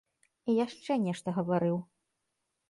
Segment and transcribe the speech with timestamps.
[0.53, 1.77] І яшчэ нешта гаварыў.